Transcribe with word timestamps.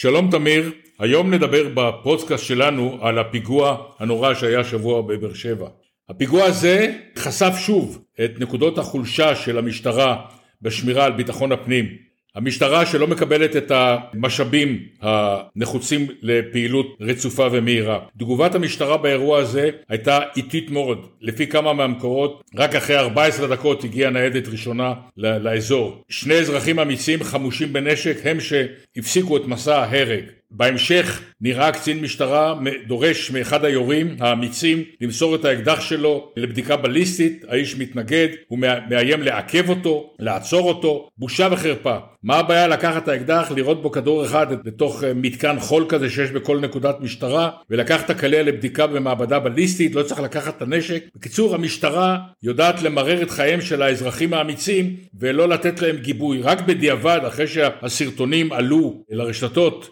שלום 0.00 0.30
תמיר, 0.30 0.72
היום 0.98 1.34
נדבר 1.34 1.68
בפודקאסט 1.74 2.44
שלנו 2.44 2.98
על 3.00 3.18
הפיגוע 3.18 3.84
הנורא 3.98 4.34
שהיה 4.34 4.64
שבוע 4.64 5.02
בבאר 5.02 5.34
שבע. 5.34 5.68
הפיגוע 6.08 6.44
הזה 6.44 6.92
חשף 7.18 7.52
שוב 7.58 8.04
את 8.24 8.30
נקודות 8.38 8.78
החולשה 8.78 9.34
של 9.34 9.58
המשטרה 9.58 10.26
בשמירה 10.62 11.04
על 11.04 11.12
ביטחון 11.12 11.52
הפנים. 11.52 11.86
המשטרה 12.34 12.86
שלא 12.86 13.06
מקבלת 13.06 13.56
את 13.56 13.72
המשאבים 13.74 14.78
הנחוצים 15.02 16.06
לפעילות 16.22 16.96
רצופה 17.00 17.48
ומהירה. 17.52 17.98
תגובת 18.18 18.54
המשטרה 18.54 18.96
באירוע 18.96 19.38
הזה 19.38 19.70
הייתה 19.88 20.18
איטית 20.36 20.70
מאוד. 20.70 21.06
לפי 21.20 21.46
כמה 21.46 21.72
מהמקורות, 21.72 22.42
רק 22.56 22.74
אחרי 22.74 22.96
14 22.96 23.46
דקות 23.46 23.84
הגיעה 23.84 24.10
ניידת 24.10 24.48
ראשונה 24.48 24.94
לאזור. 25.16 26.02
שני 26.08 26.34
אזרחים 26.34 26.78
אמיצים 26.78 27.22
חמושים 27.22 27.72
בנשק 27.72 28.16
הם 28.24 28.38
שהפסיקו 28.40 29.36
את 29.36 29.46
מסע 29.46 29.78
ההרג. 29.78 30.24
בהמשך 30.50 31.22
נראה 31.40 31.72
קצין 31.72 32.00
משטרה 32.00 32.54
דורש 32.86 33.30
מאחד 33.30 33.64
היורים 33.64 34.16
האמיצים 34.20 34.82
למסור 35.00 35.34
את 35.34 35.44
האקדח 35.44 35.80
שלו 35.80 36.32
לבדיקה 36.36 36.76
בליסטית, 36.76 37.44
האיש 37.48 37.76
מתנגד, 37.76 38.28
הוא 38.48 38.58
מאיים 38.90 39.22
לעכב 39.22 39.68
אותו, 39.68 40.14
לעצור 40.18 40.68
אותו, 40.68 41.08
בושה 41.18 41.48
וחרפה. 41.50 41.96
מה 42.22 42.36
הבעיה 42.36 42.68
לקחת 42.68 43.02
את 43.02 43.08
האקדח, 43.08 43.52
לראות 43.56 43.82
בו 43.82 43.90
כדור 43.90 44.24
אחד 44.24 44.46
בתוך 44.64 45.04
אה, 45.04 45.14
מתקן 45.14 45.60
חול 45.60 45.84
כזה 45.88 46.10
שיש 46.10 46.30
בכל 46.30 46.60
נקודת 46.60 47.00
משטרה, 47.00 47.50
ולקחת 47.70 48.04
את 48.04 48.10
הקליע 48.10 48.42
לבדיקה 48.42 48.86
במעבדה 48.86 49.38
בליסטית, 49.38 49.94
לא 49.94 50.02
צריך 50.02 50.20
לקחת 50.20 50.56
את 50.56 50.62
הנשק. 50.62 51.04
בקיצור, 51.16 51.54
המשטרה 51.54 52.18
יודעת 52.42 52.82
למרר 52.82 53.22
את 53.22 53.30
חייהם 53.30 53.60
של 53.60 53.82
האזרחים 53.82 54.34
האמיצים 54.34 54.96
ולא 55.20 55.48
לתת 55.48 55.82
להם 55.82 55.96
גיבוי. 55.96 56.42
רק 56.42 56.60
בדיעבד, 56.60 57.20
אחרי 57.26 57.46
שהסרטונים 57.46 58.52
עלו 58.52 59.04
לרשתות 59.10 59.90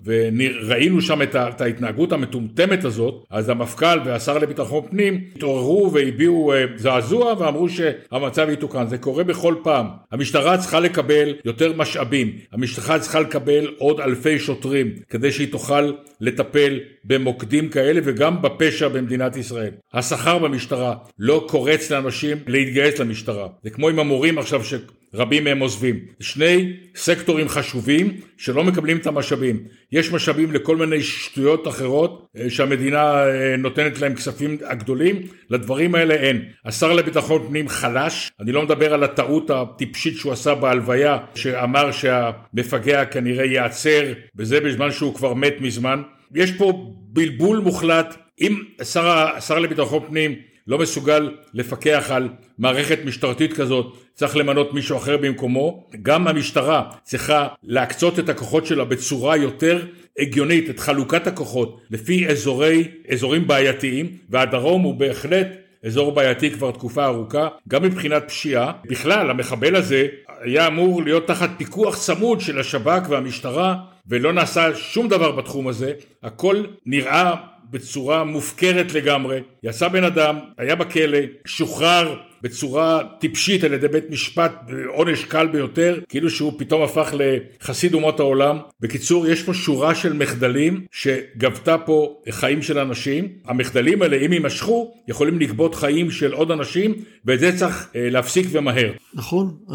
וראינו 0.67 1.01
שם 1.01 1.23
את 1.23 1.37
את 1.37 1.61
ההתנהגות 1.61 2.13
המטומטמת 2.13 2.85
הזאת, 2.85 3.25
אז 3.31 3.49
המפכ"ל 3.49 3.99
והשר 4.05 4.39
לביטחון 4.39 4.83
פנים 4.91 5.21
התעוררו 5.37 5.93
והביעו 5.93 6.53
אה, 6.53 6.65
זעזוע 6.77 7.35
ואמרו 7.39 7.69
שהמצב 7.69 8.49
יתוקן. 8.53 8.87
זה 8.87 8.99
קורה 8.99 9.25
בכל 9.25 9.55
פעם. 9.63 9.87
המשטרה 10.13 10.59
צריכה 10.59 10.81
לקבל 10.81 11.35
יותר 11.45 11.73
משאבים, 11.77 12.33
המשטרה 12.53 12.99
צריכה 12.99 13.21
לקבל 13.21 13.71
עוד 13.79 14.01
אלפי 14.01 14.39
שוטרים 14.39 14.93
כדי 15.09 15.33
שהיא 15.33 15.53
תוכל 15.53 15.93
לטפל 16.21 16.81
במוקדים 17.05 17.69
כאלה 17.69 18.01
וגם 18.05 18.43
בפשע 18.43 18.89
במדינת 18.89 19.37
ישראל. 19.37 19.71
השכר 19.95 20.39
במשטרה 20.39 20.95
לא 21.19 21.47
קורץ 21.49 21.91
לאנשים 21.91 22.37
להתגייס 22.47 22.99
למשטרה. 22.99 23.47
זה 23.63 23.71
כמו 23.71 23.89
עם 23.89 23.99
המורים 23.99 24.39
עכשיו 24.39 24.65
ש... 24.65 24.75
רבים 25.15 25.45
מהם 25.45 25.59
עוזבים. 25.59 26.01
שני 26.21 26.73
סקטורים 26.97 27.49
חשובים 27.49 28.17
שלא 28.37 28.65
מקבלים 28.65 28.97
את 28.97 29.07
המשאבים. 29.07 29.65
יש 29.93 30.13
משאבים 30.13 30.53
לכל 30.53 30.77
מיני 30.77 31.03
שטויות 31.03 31.69
אחרות 31.69 32.27
אה, 32.39 32.51
שהמדינה 32.51 33.27
אה, 33.27 33.57
נותנת 33.57 34.01
להם 34.01 34.15
כספים 34.15 34.59
הגדולים, 34.65 35.23
לדברים 35.51 35.95
האלה 35.95 36.15
אין. 36.15 36.43
השר 36.65 36.93
לביטחון 36.93 37.47
פנים 37.49 37.69
חלש, 37.69 38.31
אני 38.41 38.53
לא 38.53 38.63
מדבר 38.63 38.95
על 38.95 39.05
הטעות 39.05 39.51
הטיפשית 39.51 40.17
שהוא 40.17 40.33
עשה 40.33 40.55
בהלוויה, 40.55 41.19
שאמר 41.35 41.93
שהמפגע 41.93 43.05
כנראה 43.05 43.45
ייעצר, 43.45 44.13
וזה 44.37 44.61
בזמן 44.61 44.91
שהוא 44.91 45.15
כבר 45.15 45.35
מת 45.35 45.55
מזמן. 45.61 46.03
יש 46.35 46.53
פה 46.53 46.95
בלבול 47.13 47.59
מוחלט. 47.59 48.17
אם 48.41 48.63
שר, 48.83 49.07
השר 49.37 49.59
לביטחון 49.59 50.07
פנים 50.07 50.35
לא 50.69 50.79
מסוגל 50.79 51.31
לפקח 51.55 52.11
על 52.11 52.29
מערכת 52.59 52.99
משטרתית 53.05 53.53
כזאת, 53.53 53.97
צריך 54.15 54.37
למנות 54.37 54.75
מישהו 54.75 54.97
אחר 54.97 55.17
במקומו. 55.17 55.89
גם 56.03 56.29
המשטרה 56.29 56.91
צריכה 57.03 57.49
להקצות 57.63 58.19
את 58.19 58.29
הכוחות 58.29 58.67
שלה 58.67 58.85
בצורה 58.85 59.37
יותר 59.37 59.87
הגיונית, 60.19 60.71
את 60.71 60.81
חלוקת 60.81 61.27
הכוחות 61.27 61.81
לפי 61.91 62.29
אזורי, 62.29 62.89
אזורים 63.13 63.47
בעייתיים, 63.47 64.07
והדרום 64.31 64.83
הוא 64.83 64.95
בהחלט 64.95 65.49
אזור 65.87 66.13
בעייתי 66.13 66.51
כבר 66.51 66.71
תקופה 66.71 67.05
ארוכה, 67.05 67.49
גם 67.69 67.83
מבחינת 67.83 68.25
פשיעה. 68.29 68.73
בכלל, 68.89 69.31
המחבל 69.31 69.77
הזה 69.77 70.07
היה 70.41 70.67
אמור 70.67 71.03
להיות 71.03 71.27
תחת 71.27 71.51
פיקוח 71.57 71.99
צמוד 71.99 72.41
של 72.41 72.59
השב"כ 72.61 73.03
והמשטרה, 73.09 73.77
ולא 74.09 74.33
נעשה 74.33 74.75
שום 74.75 75.09
דבר 75.09 75.33
בתחום 75.33 75.69
הזה. 75.69 75.93
הכל 76.23 76.65
נראה 76.87 77.35
בצורה 77.71 78.25
מופקרת 78.25 78.95
לגמרי. 78.95 79.41
יצא 79.63 79.89
בן 79.89 80.05
אדם, 80.05 80.39
היה 80.59 80.75
בכלא, 80.75 81.19
שוחרר 81.47 82.17
בצורה 82.43 83.03
טיפשית 83.19 83.65
על 83.65 83.73
ידי 83.73 83.89
בית 83.89 84.11
משפט 84.11 84.53
בעונש 84.67 85.25
קל 85.25 85.47
ביותר, 85.47 85.99
כאילו 86.09 86.31
שהוא 86.31 86.53
פתאום 86.59 86.83
הפך 86.83 87.15
לחסיד 87.15 87.95
אומות 87.95 88.21
העולם. 88.21 88.59
בקיצור, 88.81 89.27
יש 89.27 89.43
פה 89.43 89.55
שורה 89.55 89.95
של 89.95 90.13
מחדלים 90.13 90.87
שגבתה 90.93 91.79
פה 91.79 92.17
חיים 92.31 92.63
של 92.63 92.79
אנשים. 92.79 93.29
המחדלים 93.45 94.03
האלה, 94.03 94.17
אם 94.17 94.33
יימשכו, 94.33 94.95
יכולים 95.09 95.39
לגבות 95.39 95.75
חיים 95.75 96.11
של 96.11 96.33
עוד 96.33 96.51
אנשים, 96.51 96.95
ואת 97.25 97.41
זה 97.41 97.57
צריך 97.57 97.89
אה, 97.97 98.11
להפסיק 98.11 98.47
ומהר. 98.51 98.93
נכון. 99.15 99.57
Uh, 99.69 99.73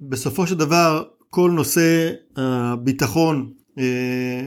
בסופו 0.00 0.46
של 0.46 0.54
דבר, 0.54 1.02
כל 1.34 1.50
נושא 1.50 2.10
הביטחון 2.36 3.50
uh, 3.70 3.80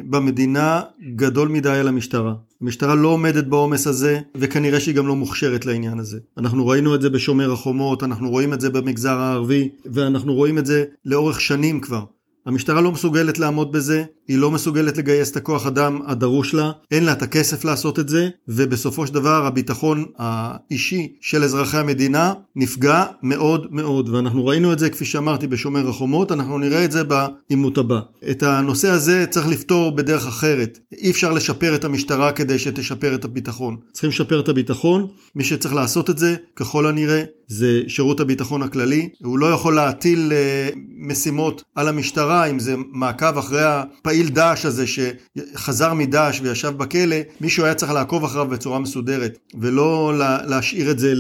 במדינה 0.10 0.82
גדול 1.16 1.48
מדי 1.48 1.70
על 1.70 1.88
המשטרה. 1.88 2.34
המשטרה 2.62 2.96
לא 2.96 3.08
עומדת 3.08 3.44
בעומס 3.44 3.88
הזה, 3.88 4.20
וכנראה 4.36 4.80
שהיא 4.80 4.96
גם 4.96 5.08
לא 5.08 5.16
מוכשרת 5.16 5.66
לעניין 5.66 6.00
הזה. 6.00 6.20
אנחנו 6.38 6.68
ראינו 6.68 6.96
את 6.96 7.02
זה 7.02 7.10
בשומר 7.10 7.52
החומות, 7.52 8.04
אנחנו 8.04 8.30
רואים 8.30 8.54
את 8.54 8.62
זה 8.62 8.70
במגזר 8.70 9.18
הערבי, 9.18 9.70
ואנחנו 9.86 10.34
רואים 10.34 10.58
את 10.58 10.66
זה 10.66 10.86
לאורך 11.06 11.42
שנים 11.42 11.80
כבר. 11.80 12.04
המשטרה 12.46 12.82
לא 12.82 12.92
מסוגלת 12.92 13.40
לעמוד 13.40 13.72
בזה, 13.72 14.04
היא 14.28 14.38
לא 14.38 14.52
מסוגלת 14.52 14.98
לגייס 14.98 15.32
את 15.32 15.38
הכוח 15.38 15.66
אדם 15.66 16.00
הדרוש 16.06 16.54
לה, 16.54 16.72
אין 16.92 17.04
לה 17.04 17.12
את 17.12 17.22
הכסף 17.22 17.66
לעשות 17.66 18.00
את 18.00 18.10
זה, 18.10 18.30
ובסופו 18.48 19.08
של 19.08 19.14
דבר 19.14 19.46
הביטחון 19.46 20.06
האישי 20.18 21.08
של 21.22 21.44
אזרחי 21.44 21.78
המדינה 21.78 22.34
נפגע 22.56 23.06
מאוד 23.24 23.68
מאוד, 23.72 24.10
ואנחנו 24.10 24.46
ראינו 24.46 24.74
את 24.74 24.80
זה 24.80 24.90
כפי 24.90 25.06
שאמרתי 25.06 25.48
בשומר 25.48 25.90
החומות, 25.90 26.32
אנחנו 26.32 26.58
נראה 26.58 26.86
את 26.86 26.92
זה 26.92 27.04
בעימות 27.04 27.78
הבא. 27.78 28.00
את 28.32 28.44
הנושא 28.44 28.90
הזה 28.90 29.26
צריך 29.30 29.48
לפתור 29.48 29.96
בדרך 29.96 30.28
אחרת, 30.28 30.80
אי 30.94 31.12
אפשר 31.12 31.32
לשפר 31.32 31.76
את 31.76 31.86
המשטרה 31.86 32.32
כדי 32.32 32.60
שתשפר 32.60 33.16
את 33.16 33.26
הביטחון. 33.26 33.78
צריכים 33.92 34.10
לשפר 34.10 34.40
את 34.40 34.50
הביטחון, 34.50 35.08
מי 35.36 35.44
שצריך 35.44 35.76
לעשות 35.76 36.10
את 36.10 36.18
זה, 36.18 36.36
ככל 36.56 36.88
הנראה, 36.88 37.24
זה 37.48 37.82
שירות 37.88 38.20
הביטחון 38.20 38.64
הכללי, 38.64 39.10
הוא 39.24 39.40
לא 39.40 39.46
יכול 39.46 39.76
להטיל 39.76 40.32
uh, 40.32 40.78
משימות 40.98 41.64
על 41.76 41.88
המשטרה, 41.88 42.46
אם 42.46 42.60
זה 42.60 42.76
מעקב 42.92 43.38
אחרי 43.38 43.64
הפעיל 43.64 44.17
פעיל 44.18 44.30
דאעש 44.30 44.66
הזה 44.66 44.86
שחזר 44.88 45.94
מדאעש 45.94 46.42
וישב 46.42 46.74
בכלא, 46.78 47.16
מישהו 47.42 47.66
היה 47.66 47.74
צריך 47.74 47.92
לעקוב 47.92 48.24
אחריו 48.24 48.48
בצורה 48.48 48.80
מסודרת, 48.80 49.38
ולא 49.62 50.14
להשאיר 50.48 50.92
את 50.92 51.00
זה 51.00 51.14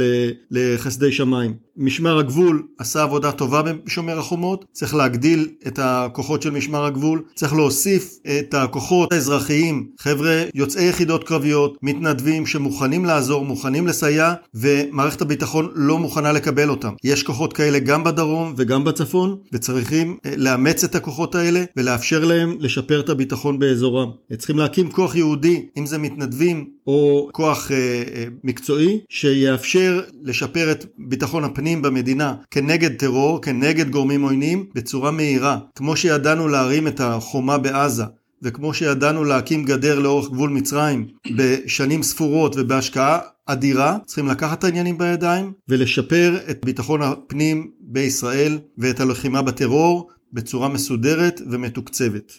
לחסדי 0.51 1.11
שמיים. 1.11 1.67
משמר 1.77 2.19
הגבול 2.19 2.63
עשה 2.77 3.03
עבודה 3.03 3.31
טובה 3.31 3.61
בשומר 3.85 4.19
החומות, 4.19 4.65
צריך 4.71 4.95
להגדיל 4.95 5.49
את 5.67 5.79
הכוחות 5.81 6.41
של 6.41 6.49
משמר 6.49 6.85
הגבול, 6.85 7.21
צריך 7.35 7.53
להוסיף 7.53 8.17
את 8.39 8.53
הכוחות 8.53 9.13
האזרחיים, 9.13 9.87
חבר'ה 9.99 10.43
יוצאי 10.53 10.89
יחידות 10.89 11.23
קרביות, 11.23 11.77
מתנדבים 11.83 12.45
שמוכנים 12.45 13.05
לעזור, 13.05 13.45
מוכנים 13.45 13.87
לסייע, 13.87 14.33
ומערכת 14.55 15.21
הביטחון 15.21 15.71
לא 15.75 15.99
מוכנה 15.99 16.31
לקבל 16.31 16.69
אותם. 16.69 16.93
יש 17.03 17.23
כוחות 17.23 17.53
כאלה 17.53 17.79
גם 17.79 18.03
בדרום 18.03 18.53
וגם 18.57 18.83
בצפון, 18.83 19.37
וצריכים 19.53 20.17
אה, 20.25 20.33
לאמץ 20.37 20.83
את 20.83 20.95
הכוחות 20.95 21.35
האלה 21.35 21.63
ולאפשר 21.77 22.25
להם 22.25 22.57
לשפר 22.59 22.86
את 22.95 23.09
הביטחון 23.09 23.59
באזורם. 23.59 24.09
צריכים 24.37 24.57
להקים 24.57 24.91
כוח 24.91 25.15
יהודי, 25.15 25.65
אם 25.77 25.85
זה 25.85 25.97
מתנדבים 25.97 26.69
או 26.87 27.29
כוח 27.31 27.71
אה, 27.71 27.77
אה, 27.77 28.25
מקצועי, 28.43 28.99
שיאפשר 29.09 30.01
לשפר 30.23 30.71
את 30.71 30.85
ביטחון 30.97 31.43
הפנים 31.43 31.81
במדינה 31.81 32.35
כנגד 32.51 32.95
טרור, 32.95 33.41
כנגד 33.41 33.89
גורמים 33.89 34.21
עוינים, 34.21 34.65
בצורה 34.75 35.11
מהירה. 35.11 35.57
כמו 35.75 35.95
שידענו 35.95 36.47
להרים 36.47 36.87
את 36.87 36.99
החומה 36.99 37.57
בעזה, 37.57 38.03
וכמו 38.41 38.73
שידענו 38.73 39.23
להקים 39.23 39.63
גדר 39.63 40.00
לאורך 40.00 40.29
גבול 40.29 40.50
מצרים 40.50 41.07
בשנים 41.35 42.03
ספורות 42.03 42.56
ובהשקעה 42.57 43.19
אדירה, 43.45 43.97
צריכים 44.06 44.27
לקחת 44.27 44.59
את 44.59 44.63
העניינים 44.63 44.97
בידיים 44.97 45.53
ולשפר 45.69 46.38
את 46.50 46.65
ביטחון 46.65 47.01
הפנים 47.01 47.71
בישראל 47.79 48.59
ואת 48.77 49.00
הלחימה 49.00 49.41
בטרור 49.41 50.09
בצורה 50.33 50.69
מסודרת 50.69 51.41
ומתוקצבת. 51.51 52.33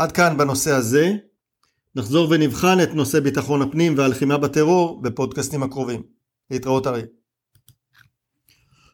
עד 0.00 0.12
כאן 0.12 0.36
בנושא 0.38 0.70
הזה. 0.70 1.12
נחזור 1.94 2.30
ונבחן 2.30 2.80
את 2.82 2.94
נושא 2.94 3.20
ביטחון 3.20 3.62
הפנים 3.62 3.94
והלחימה 3.98 4.38
בטרור 4.38 5.02
בפודקאסטים 5.02 5.62
הקרובים. 5.62 6.02
להתראות 6.50 6.86
ארי. 6.86 7.02